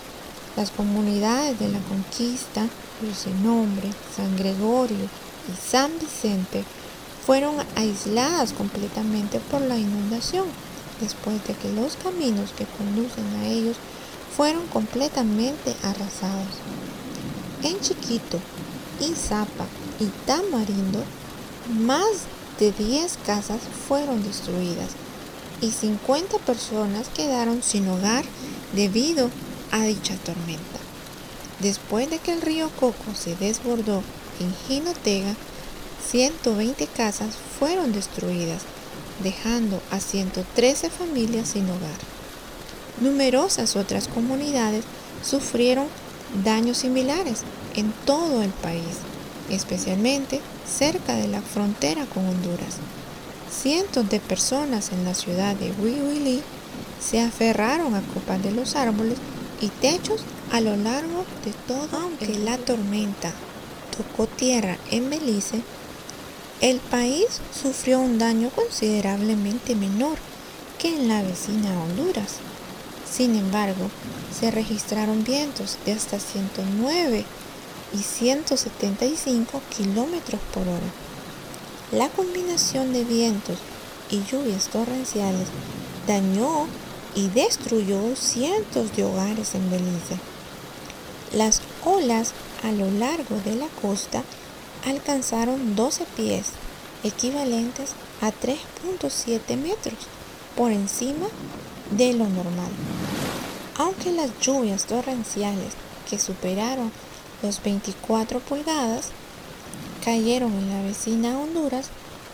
Las 0.56 0.70
comunidades 0.70 1.58
de 1.58 1.68
la 1.68 1.80
Conquista, 1.80 2.66
Dulce 3.00 3.30
Nombre, 3.42 3.90
San 4.16 4.36
Gregorio 4.36 5.08
y 5.52 5.70
San 5.70 5.90
Vicente 5.98 6.64
fueron 7.26 7.56
aisladas 7.74 8.52
completamente 8.52 9.40
por 9.40 9.60
la 9.62 9.76
inundación, 9.76 10.46
después 11.00 11.44
de 11.46 11.54
que 11.54 11.72
los 11.72 11.96
caminos 11.96 12.52
que 12.56 12.66
conducen 12.66 13.26
a 13.40 13.48
ellos 13.48 13.76
fueron 14.36 14.66
completamente 14.66 15.74
arrasados. 15.82 16.58
En 17.62 17.80
Chiquito, 17.80 18.38
Izapa 19.00 19.66
y 19.98 20.06
Tamarindo, 20.26 21.02
más 21.80 22.26
de 22.58 22.72
10 22.72 23.18
casas 23.26 23.60
fueron 23.88 24.22
destruidas 24.22 24.90
y 25.60 25.70
50 25.70 26.38
personas 26.38 27.08
quedaron 27.08 27.62
sin 27.62 27.88
hogar 27.88 28.24
debido 28.74 29.30
a 29.70 29.82
dicha 29.84 30.14
tormenta. 30.16 30.78
Después 31.60 32.10
de 32.10 32.18
que 32.18 32.32
el 32.32 32.42
río 32.42 32.70
Coco 32.78 33.14
se 33.14 33.36
desbordó 33.36 34.02
en 34.40 34.54
Jinotega, 34.66 35.34
120 36.06 36.86
casas 36.88 37.34
fueron 37.58 37.92
destruidas, 37.92 38.62
dejando 39.22 39.80
a 39.90 40.00
113 40.00 40.90
familias 40.90 41.48
sin 41.48 41.64
hogar. 41.64 41.98
Numerosas 43.00 43.76
otras 43.76 44.08
comunidades 44.08 44.84
sufrieron 45.22 45.86
daños 46.44 46.78
similares 46.78 47.42
en 47.74 47.92
todo 48.04 48.42
el 48.42 48.50
país, 48.50 48.98
especialmente 49.50 50.40
cerca 50.66 51.14
de 51.14 51.28
la 51.28 51.42
frontera 51.42 52.06
con 52.06 52.26
Honduras. 52.26 52.76
Cientos 53.50 54.08
de 54.08 54.20
personas 54.20 54.90
en 54.92 55.04
la 55.04 55.14
ciudad 55.14 55.54
de 55.56 55.72
Huihuilí 55.72 56.42
se 57.00 57.20
aferraron 57.20 57.94
a 57.94 58.02
copas 58.02 58.42
de 58.42 58.50
los 58.50 58.76
árboles 58.76 59.18
y 59.60 59.68
techos 59.68 60.22
a 60.52 60.60
lo 60.60 60.76
largo 60.76 61.24
de 61.44 61.52
todo. 61.66 62.00
Aunque 62.00 62.38
la 62.38 62.58
tormenta 62.58 63.32
tocó 63.96 64.26
tierra 64.26 64.78
en 64.90 65.10
Belice, 65.10 65.62
el 66.60 66.78
país 66.78 67.26
sufrió 67.52 68.00
un 68.00 68.18
daño 68.18 68.50
considerablemente 68.50 69.74
menor 69.74 70.18
que 70.78 70.88
en 70.88 71.08
la 71.08 71.22
vecina 71.22 71.70
Honduras. 71.82 72.36
Sin 73.10 73.36
embargo, 73.36 73.90
se 74.38 74.50
registraron 74.50 75.24
vientos 75.24 75.78
de 75.84 75.92
hasta 75.92 76.18
109 76.18 77.24
y 77.94 77.98
175 77.98 79.62
kilómetros 79.74 80.40
por 80.52 80.62
hora. 80.62 80.90
La 81.92 82.08
combinación 82.08 82.92
de 82.92 83.04
vientos 83.04 83.58
y 84.10 84.22
lluvias 84.24 84.68
torrenciales 84.68 85.48
dañó 86.06 86.66
y 87.14 87.28
destruyó 87.28 88.16
cientos 88.16 88.94
de 88.96 89.04
hogares 89.04 89.54
en 89.54 89.70
Belice. 89.70 90.18
Las 91.32 91.62
olas 91.84 92.32
a 92.62 92.72
lo 92.72 92.90
largo 92.90 93.36
de 93.44 93.54
la 93.54 93.68
costa 93.80 94.22
alcanzaron 94.86 95.76
12 95.76 96.04
pies, 96.16 96.46
equivalentes 97.04 97.92
a 98.20 98.30
3.7 98.30 99.56
metros 99.56 99.94
por 100.56 100.72
encima 100.72 101.26
de 101.90 102.12
lo 102.14 102.28
normal. 102.28 102.70
Aunque 103.76 104.12
las 104.12 104.30
lluvias 104.40 104.86
torrenciales 104.86 105.74
que 106.08 106.18
superaron 106.18 106.92
los 107.44 107.62
24 107.62 108.40
pulgadas 108.40 109.10
cayeron 110.02 110.50
en 110.54 110.70
la 110.70 110.82
vecina 110.82 111.38
Honduras, 111.38 111.90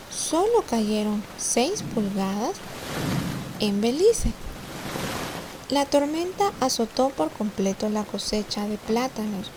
solo 0.09 0.62
cayeron 0.70 1.23
6 1.37 1.83
pulgadas 1.94 2.53
en 3.59 3.81
Belice. 3.81 4.31
La 5.68 5.85
tormenta 5.85 6.53
azotó 6.61 7.11
por 7.11 7.31
completo 7.31 7.88
la 7.88 8.05
cosecha 8.05 8.68
de 8.68 8.79
plátanos 8.79 9.51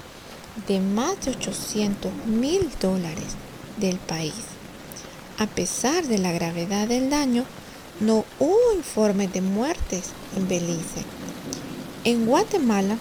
de 0.68 0.80
más 0.80 1.24
de 1.24 1.32
800 1.32 2.12
mil 2.26 2.68
dólares 2.82 3.36
del 3.78 3.98
país. 3.98 4.34
A 5.38 5.46
pesar 5.46 6.06
de 6.06 6.18
la 6.18 6.32
gravedad 6.32 6.88
del 6.88 7.12
daño, 7.12 7.46
no 8.00 8.26
hubo 8.40 8.74
informes 8.76 9.32
de 9.34 9.42
muertes 9.42 10.14
en 10.36 10.48
Belice. 10.48 11.04
En 12.06 12.26
Guatemala, 12.26 12.98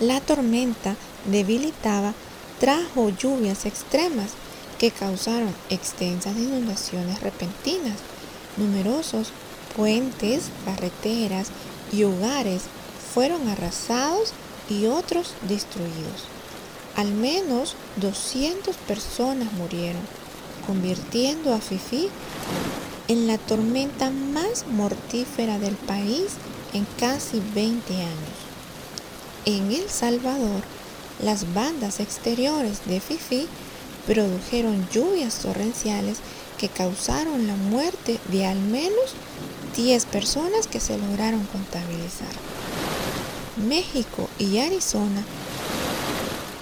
la 0.00 0.20
tormenta 0.20 0.96
debilitada 1.26 2.14
trajo 2.58 3.10
lluvias 3.10 3.66
extremas 3.66 4.32
que 4.78 4.90
causaron 4.90 5.54
extensas 5.68 6.36
inundaciones 6.36 7.20
repentinas. 7.20 7.98
Numerosos 8.56 9.32
puentes, 9.76 10.50
carreteras 10.64 11.48
y 11.92 12.04
hogares 12.04 12.62
fueron 13.14 13.48
arrasados 13.48 14.32
y 14.68 14.86
otros 14.86 15.34
destruidos. 15.48 16.26
Al 16.96 17.12
menos 17.12 17.76
200 17.96 18.76
personas 18.76 19.52
murieron, 19.52 20.02
convirtiendo 20.66 21.54
a 21.54 21.60
Fifi 21.60 22.08
en 23.08 23.26
la 23.26 23.38
tormenta 23.38 24.10
más 24.10 24.66
mortífera 24.66 25.58
del 25.58 25.74
país 25.74 26.32
en 26.72 26.86
casi 26.98 27.42
20 27.54 27.94
años. 27.94 28.40
En 29.44 29.72
El 29.72 29.88
Salvador, 29.88 30.62
las 31.22 31.52
bandas 31.54 32.00
exteriores 32.00 32.86
de 32.86 33.00
Fifi 33.00 33.46
produjeron 34.06 34.88
lluvias 34.90 35.36
torrenciales 35.36 36.18
que 36.58 36.68
causaron 36.68 37.46
la 37.46 37.54
muerte 37.54 38.18
de 38.28 38.46
al 38.46 38.58
menos 38.58 39.14
10 39.76 40.04
personas 40.06 40.66
que 40.66 40.80
se 40.80 40.98
lograron 40.98 41.44
contabilizar. 41.46 42.28
México 43.68 44.28
y 44.38 44.58
Arizona. 44.58 45.24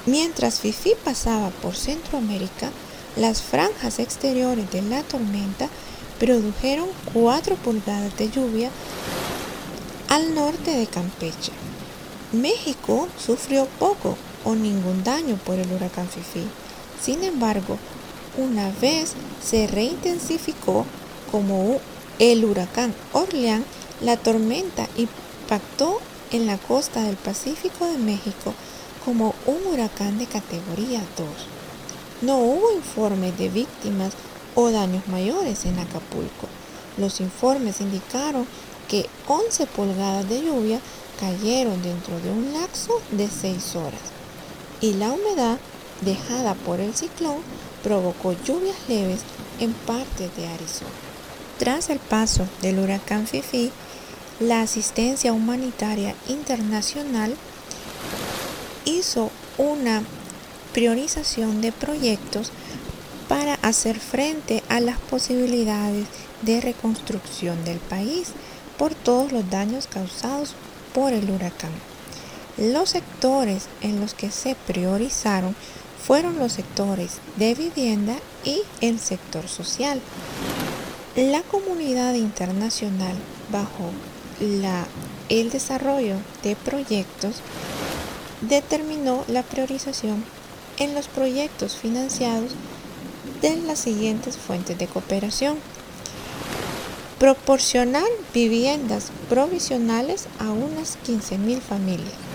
Mientras 0.07 0.61
Fifi 0.61 0.95
pasaba 1.05 1.51
por 1.51 1.77
Centroamérica, 1.77 2.71
las 3.17 3.43
franjas 3.43 3.99
exteriores 3.99 4.71
de 4.71 4.83
la 4.83 5.03
tormenta 5.03 5.69
produjeron 6.19 6.89
4 7.13 7.57
pulgadas 7.57 8.17
de 8.17 8.31
lluvia 8.31 8.71
al 10.09 10.35
norte 10.35 10.77
de 10.77 10.87
Campeche. 10.87 11.53
México 12.33 13.09
sufrió 13.19 13.67
poco 13.79 14.17
o 14.45 14.55
ningún 14.55 15.05
daño 15.05 15.37
por 15.45 15.59
el 15.59 15.71
huracán 15.73 16.09
Fifi. 16.09 16.47
Sin 17.01 17.23
embargo, 17.25 17.79
una 18.37 18.71
vez 18.81 19.15
se 19.43 19.67
reintensificó 19.67 20.85
como 21.31 21.81
el 22.19 22.45
huracán 22.45 22.95
Orleán, 23.13 23.65
la 24.01 24.17
tormenta 24.17 24.89
impactó 24.97 26.01
en 26.31 26.47
la 26.47 26.59
costa 26.59 27.03
del 27.03 27.17
Pacífico 27.17 27.87
de 27.87 27.99
México 27.99 28.55
como 29.05 29.35
un 29.47 29.73
huracán 29.73 30.19
de 30.19 30.27
categoría 30.27 31.01
2. 31.17 31.27
No 32.23 32.39
hubo 32.39 32.73
informes 32.73 33.39
de 33.39 33.49
víctimas 33.49 34.13
o 34.55 34.71
daños 34.71 35.07
mayores 35.09 35.65
en 35.65 35.79
Acapulco. 35.79 36.49
Los 36.97 37.21
informes 37.21 37.81
indicaron 37.81 38.47
que 38.89 39.07
11 39.29 39.67
pulgadas 39.67 40.29
de 40.29 40.43
lluvia 40.43 40.81
cayeron 41.21 41.83
dentro 41.83 42.19
de 42.21 42.31
un 42.31 42.53
lapso 42.53 43.01
de 43.13 43.29
6 43.29 43.77
horas 43.77 44.19
y 44.81 44.95
la 44.95 45.13
humedad 45.13 45.59
dejada 46.01 46.55
por 46.55 46.81
el 46.81 46.95
ciclón 46.95 47.39
provocó 47.83 48.33
lluvias 48.45 48.77
leves 48.89 49.21
en 49.61 49.73
partes 49.73 50.35
de 50.37 50.47
Arizona. 50.47 50.91
Tras 51.59 51.91
el 51.91 51.99
paso 51.99 52.47
del 52.63 52.79
huracán 52.79 53.27
Fifi, 53.27 53.73
la 54.41 54.61
asistencia 54.61 55.33
humanitaria 55.33 56.15
internacional 56.29 57.35
hizo 58.85 59.31
una 59.57 60.03
priorización 60.73 61.61
de 61.61 61.73
proyectos 61.73 62.53
para 63.29 63.55
hacer 63.55 63.99
frente 63.99 64.63
a 64.69 64.81
las 64.81 64.99
posibilidades 64.99 66.07
de 66.43 66.61
reconstrucción 66.61 67.65
del 67.65 67.79
país 67.79 68.29
por 68.79 68.95
todos 68.95 69.33
los 69.33 69.51
daños 69.51 69.89
causados 69.89 70.55
por 70.95 71.13
el 71.13 71.29
huracán. 71.31 71.73
Los 72.59 72.91
sectores 72.91 73.69
en 73.83 74.01
los 74.01 74.15
que 74.15 74.33
se 74.33 74.57
priorizaron 74.67 75.55
fueron 76.05 76.41
los 76.41 76.55
sectores 76.55 77.19
de 77.37 77.55
vivienda 77.55 78.17
y 78.45 78.63
el 78.81 78.99
sector 78.99 79.47
social. 79.47 80.01
La 81.15 81.43
comunidad 81.43 82.15
internacional 82.15 83.15
bajo 83.53 83.91
el 85.29 85.51
desarrollo 85.51 86.17
de 86.43 86.57
proyectos 86.57 87.37
determinó 88.41 89.25
la 89.29 89.45
priorización 89.45 90.25
en 90.79 90.95
los 90.95 91.07
proyectos 91.07 91.77
financiados 91.77 92.53
de 93.41 93.57
las 93.59 93.79
siguientes 93.79 94.37
fuentes 94.37 94.77
de 94.79 94.89
cooperación. 94.89 95.59
proporcionar 97.21 98.05
viviendas 98.33 99.11
provisionales 99.29 100.29
a 100.39 100.51
unas 100.53 100.99
15.000 101.05 101.61
familias. 101.61 102.28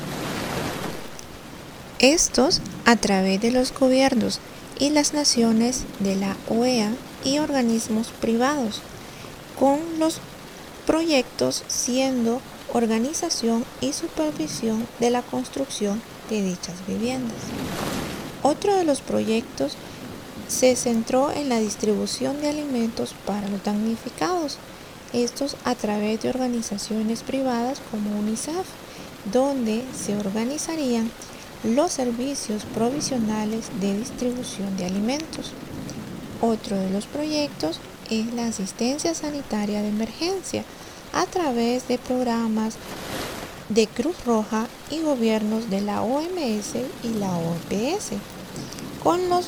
Estos 2.03 2.59
a 2.83 2.97
través 2.97 3.39
de 3.39 3.49
los 3.49 3.73
gobiernos 3.73 4.41
y 4.77 4.89
las 4.89 5.13
naciones 5.13 5.85
de 6.01 6.17
la 6.17 6.35
OEA 6.49 6.91
y 7.23 7.39
organismos 7.39 8.09
privados, 8.09 8.81
con 9.57 9.79
los 9.99 10.17
proyectos 10.85 11.63
siendo 11.69 12.41
organización 12.73 13.63
y 13.79 13.93
supervisión 13.93 14.85
de 14.99 15.11
la 15.11 15.21
construcción 15.21 16.01
de 16.29 16.41
dichas 16.41 16.75
viviendas. 16.85 17.37
Otro 18.41 18.75
de 18.75 18.83
los 18.83 18.99
proyectos 18.99 19.77
se 20.49 20.75
centró 20.75 21.31
en 21.31 21.47
la 21.47 21.59
distribución 21.59 22.41
de 22.41 22.49
alimentos 22.49 23.15
para 23.25 23.47
los 23.47 23.63
damnificados, 23.63 24.57
estos 25.13 25.55
a 25.63 25.73
través 25.75 26.21
de 26.21 26.31
organizaciones 26.31 27.23
privadas 27.23 27.81
como 27.91 28.19
UNICEF, 28.19 28.67
donde 29.31 29.85
se 29.95 30.17
organizarían 30.17 31.09
los 31.63 31.93
servicios 31.93 32.63
provisionales 32.73 33.69
de 33.80 33.97
distribución 33.97 34.76
de 34.76 34.86
alimentos. 34.86 35.52
Otro 36.41 36.78
de 36.78 36.89
los 36.89 37.06
proyectos 37.06 37.80
es 38.10 38.34
la 38.34 38.47
asistencia 38.47 39.15
sanitaria 39.15 39.82
de 39.82 39.88
emergencia 39.88 40.65
a 41.13 41.26
través 41.26 41.88
de 41.88 41.97
programas 41.97 42.76
de 43.69 43.88
Cruz 43.88 44.26
Roja 44.26 44.67
y 44.91 45.02
gobiernos 45.02 45.69
de 45.69 45.82
la 45.82 46.02
OMS 46.02 46.76
y 47.04 47.13
la 47.17 47.32
OPS, 47.32 48.12
con 49.02 49.30
los 49.30 49.47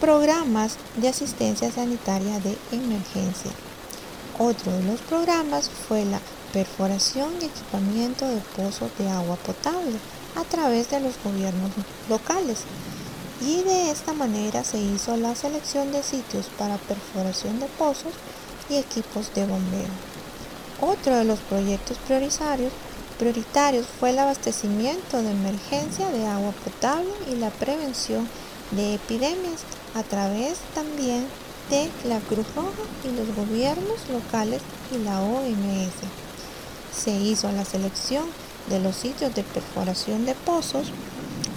programas 0.00 0.78
de 0.96 1.08
asistencia 1.08 1.70
sanitaria 1.70 2.40
de 2.40 2.56
emergencia. 2.72 3.52
Otro 4.38 4.72
de 4.72 4.84
los 4.84 5.00
programas 5.00 5.68
fue 5.68 6.06
la 6.06 6.20
perforación 6.52 7.30
y 7.40 7.44
equipamiento 7.44 8.26
de 8.26 8.40
pozos 8.56 8.90
de 8.98 9.08
agua 9.08 9.36
potable 9.36 9.98
a 10.36 10.44
través 10.44 10.90
de 10.90 11.00
los 11.00 11.14
gobiernos 11.22 11.70
locales. 12.08 12.60
Y 13.40 13.62
de 13.62 13.90
esta 13.90 14.12
manera 14.12 14.62
se 14.64 14.78
hizo 14.78 15.16
la 15.16 15.34
selección 15.34 15.92
de 15.92 16.02
sitios 16.02 16.46
para 16.58 16.78
perforación 16.78 17.58
de 17.60 17.66
pozos 17.66 18.12
y 18.70 18.76
equipos 18.76 19.34
de 19.34 19.46
bombeo. 19.46 19.90
Otro 20.80 21.16
de 21.16 21.24
los 21.24 21.40
proyectos 21.40 21.98
prioritarios, 21.98 22.72
prioritarios 23.18 23.86
fue 24.00 24.10
el 24.10 24.18
abastecimiento 24.18 25.22
de 25.22 25.30
emergencia 25.30 26.08
de 26.10 26.26
agua 26.26 26.52
potable 26.64 27.10
y 27.30 27.36
la 27.36 27.50
prevención 27.50 28.28
de 28.70 28.94
epidemias 28.94 29.62
a 29.94 30.02
través 30.02 30.58
también 30.74 31.26
de 31.70 31.90
la 32.08 32.18
Cruz 32.20 32.46
Roja 32.54 32.82
y 33.04 33.16
los 33.16 33.34
gobiernos 33.34 34.08
locales 34.10 34.60
y 34.92 34.98
la 34.98 35.20
OMS. 35.20 35.92
Se 36.94 37.10
hizo 37.12 37.50
la 37.52 37.64
selección 37.64 38.24
de 38.68 38.80
los 38.80 38.96
sitios 38.96 39.34
de 39.34 39.42
perforación 39.42 40.26
de 40.26 40.34
pozos, 40.34 40.92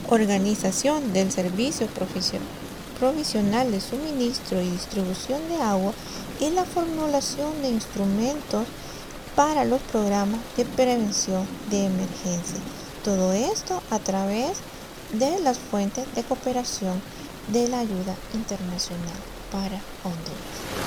organización 0.10 1.14
del 1.14 1.32
servicio 1.32 1.88
provisional 3.00 3.72
de 3.72 3.82
suministro 3.82 4.62
y 4.62 4.70
distribución 4.70 5.42
de 5.50 5.62
agua 5.62 5.94
y 6.40 6.50
la 6.52 6.66
formulación 6.66 7.62
de 7.62 7.70
instrumentos 7.70 8.68
para 9.36 9.66
los 9.66 9.82
programas 9.82 10.40
de 10.58 10.66
prevención 10.66 11.46
de 11.70 11.86
emergencia. 11.86 12.60
Todo 13.04 13.34
esto 13.34 13.82
a 13.92 14.00
través 14.00 14.60
de 15.14 15.40
las 15.40 15.58
fuentes 15.58 16.06
de 16.16 16.24
cooperación 16.24 17.02
de 17.52 17.68
la 17.68 17.80
ayuda 17.80 18.16
internacional 18.34 19.20
para 19.52 19.80
Honduras. 20.04 20.85